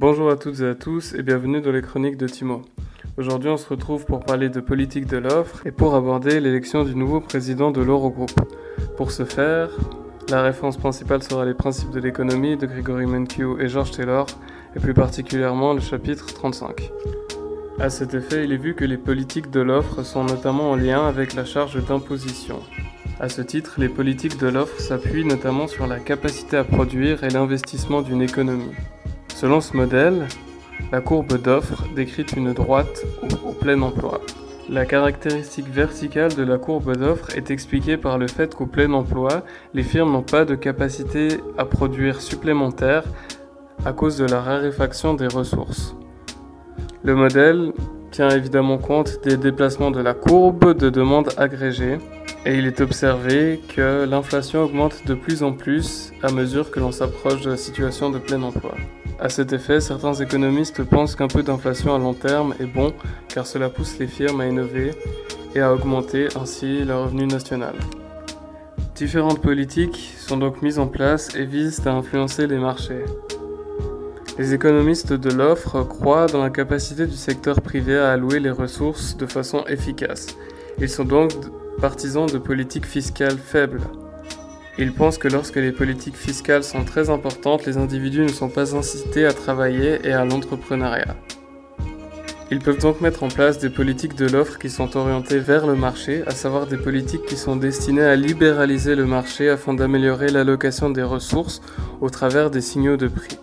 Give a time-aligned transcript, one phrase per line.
[0.00, 2.62] Bonjour à toutes et à tous et bienvenue dans les chroniques de Timo.
[3.18, 6.94] Aujourd'hui on se retrouve pour parler de politique de l'offre et pour aborder l'élection du
[6.94, 8.40] nouveau président de l'Eurogroupe.
[8.96, 9.68] Pour ce faire,
[10.30, 14.24] la référence principale sera les principes de l'économie de Gregory Mankiw et George Taylor
[14.74, 16.90] et plus particulièrement le chapitre 35.
[17.78, 21.06] À cet effet, il est vu que les politiques de l'offre sont notamment en lien
[21.06, 22.60] avec la charge d'imposition.
[23.20, 27.28] À ce titre, les politiques de l'offre s'appuient notamment sur la capacité à produire et
[27.28, 28.72] l'investissement d'une économie.
[29.40, 30.28] Selon ce modèle,
[30.92, 33.06] la courbe d'offre décrit une droite
[33.42, 34.20] au, plein emploi.
[34.68, 39.42] La caractéristique verticale de la courbe d'offre est expliquée par le fait qu'au plein emploi,
[39.72, 43.02] les firmes n'ont pas de capacité à produire supplémentaire
[43.86, 45.96] à cause de la raréfaction des ressources.
[47.02, 47.72] Le modèle
[48.10, 51.96] tient évidemment compte des déplacements de la courbe de demande agrégée
[52.44, 56.92] et il est observé que l'inflation augmente de plus en plus à mesure que l'on
[56.92, 58.74] s'approche de la situation de plein emploi.
[59.20, 62.94] À cet effet, certains économistes pensent qu'un peu d'inflation à long terme est bon
[63.28, 64.92] car cela pousse les firmes à innover
[65.54, 67.74] et à augmenter ainsi leur revenu national.
[68.94, 73.04] Différentes politiques sont donc mises en place et visent à influencer les marchés.
[74.38, 79.18] Les économistes de l'offre croient dans la capacité du secteur privé à allouer les ressources
[79.18, 80.28] de façon efficace.
[80.78, 81.32] Ils sont donc
[81.78, 83.82] partisans de politiques fiscales faibles.
[84.78, 88.74] Ils pensent que lorsque les politiques fiscales sont très importantes, les individus ne sont pas
[88.74, 91.16] incités à travailler et à l'entrepreneuriat.
[92.52, 95.76] Ils peuvent donc mettre en place des politiques de l'offre qui sont orientées vers le
[95.76, 100.90] marché, à savoir des politiques qui sont destinées à libéraliser le marché afin d'améliorer l'allocation
[100.90, 101.60] des ressources
[102.00, 103.38] au travers des signaux de prix.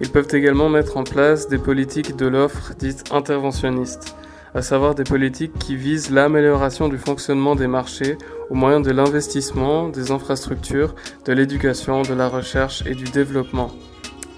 [0.00, 4.16] Ils peuvent également mettre en place des politiques de l'offre dites interventionnistes,
[4.54, 8.18] à savoir des politiques qui visent l'amélioration du fonctionnement des marchés
[8.50, 10.94] au moyen de l'investissement, des infrastructures,
[11.24, 13.70] de l'éducation, de la recherche et du développement.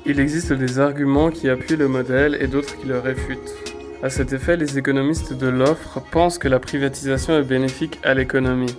[0.07, 3.55] Il existe des arguments qui appuient le modèle et d'autres qui le réfutent.
[4.03, 8.75] À cet effet, les économistes de l'offre pensent que la privatisation est bénéfique à l'économie.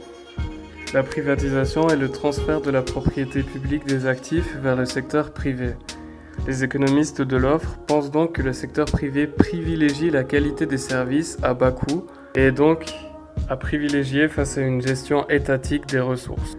[0.94, 5.76] La privatisation est le transfert de la propriété publique des actifs vers le secteur privé.
[6.48, 11.38] Les économistes de l'offre pensent donc que le secteur privé privilégie la qualité des services
[11.44, 12.86] à bas coût et donc
[13.50, 16.58] à privilégier face à une gestion étatique des ressources.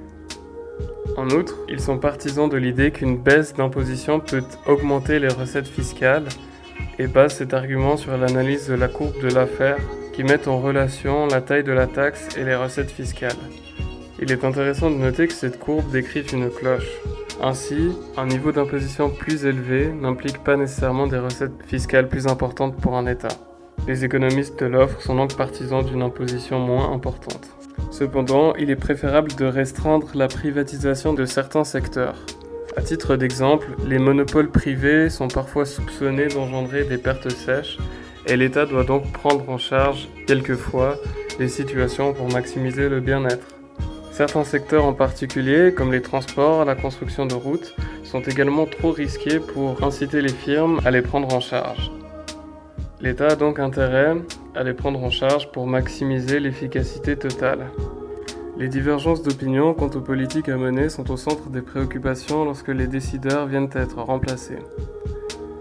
[1.17, 6.29] En outre, ils sont partisans de l'idée qu'une baisse d'imposition peut augmenter les recettes fiscales
[6.99, 9.79] et basent cet argument sur l'analyse de la courbe de l'affaire
[10.13, 13.37] qui met en relation la taille de la taxe et les recettes fiscales.
[14.21, 16.91] Il est intéressant de noter que cette courbe décrit une cloche.
[17.43, 22.97] Ainsi, un niveau d'imposition plus élevé n'implique pas nécessairement des recettes fiscales plus importantes pour
[22.97, 23.50] un État.
[23.91, 27.49] Les économistes de l'offre sont donc partisans d'une imposition moins importante.
[27.91, 32.15] Cependant, il est préférable de restreindre la privatisation de certains secteurs.
[32.77, 37.79] À titre d'exemple, les monopoles privés sont parfois soupçonnés d'engendrer des pertes sèches
[38.29, 40.97] et l'État doit donc prendre en charge quelquefois
[41.41, 43.57] les situations pour maximiser le bien-être.
[44.13, 47.75] Certains secteurs en particulier, comme les transports, la construction de routes,
[48.05, 51.91] sont également trop risqués pour inciter les firmes à les prendre en charge.
[53.03, 54.15] L'État a donc intérêt
[54.55, 57.71] à les prendre en charge pour maximiser l'efficacité totale.
[58.59, 62.87] Les divergences d'opinion quant aux politiques à mener sont au centre des préoccupations lorsque les
[62.87, 64.59] décideurs viennent être remplacés.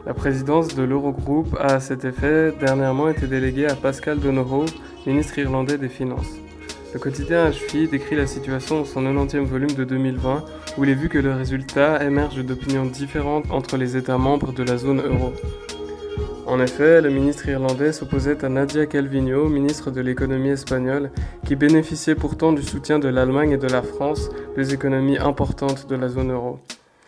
[0.05, 4.66] La présidence de l'Eurogroupe a à cet effet dernièrement été déléguée à Pascal Donohoe,
[5.07, 6.35] ministre irlandais des Finances.
[6.94, 10.44] Le quotidien HFI décrit la situation dans son 90e volume de 2020
[10.77, 14.63] où il est vu que le résultat émerge d'opinions différentes entre les États membres de
[14.63, 15.31] la zone euro.
[16.49, 21.11] En effet, le ministre irlandais s'opposait à Nadia Calvino, ministre de l'économie espagnole,
[21.45, 25.95] qui bénéficiait pourtant du soutien de l'Allemagne et de la France, deux économies importantes de
[25.95, 26.59] la zone euro.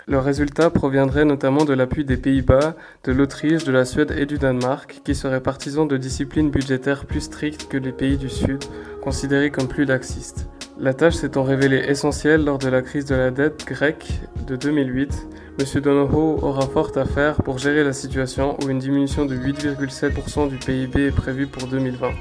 [0.06, 4.38] Le résultat proviendrait notamment de l'appui des Pays-Bas, de l'Autriche, de la Suède et du
[4.38, 8.64] Danemark, qui seraient partisans de disciplines budgétaires plus strictes que les pays du Sud,
[9.02, 10.50] considérés comme plus laxistes.
[10.80, 15.28] La tâche s'étant révélée essentielle lors de la crise de la dette grecque de 2008,
[15.60, 15.82] M.
[15.82, 20.58] Donohoe aura fort à faire pour gérer la situation où une diminution de 8,7% du
[20.58, 22.12] PIB est prévue pour 2020.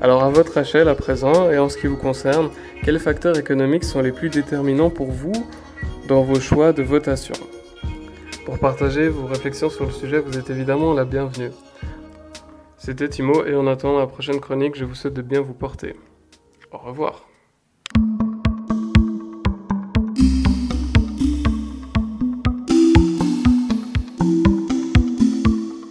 [0.00, 2.50] Alors à votre échelle à présent, et en ce qui vous concerne,
[2.82, 5.32] quels facteurs économiques sont les plus déterminants pour vous
[6.08, 7.34] dans vos choix de votation?
[8.44, 11.50] Pour partager vos réflexions sur le sujet, vous êtes évidemment la bienvenue.
[12.76, 15.94] C'était Timo et en attendant la prochaine chronique, je vous souhaite de bien vous porter.
[16.72, 17.26] Au revoir.